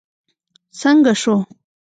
[0.79, 1.35] څنګه شو.